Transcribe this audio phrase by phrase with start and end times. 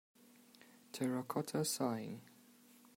[0.93, 2.21] Terracotta Sighing.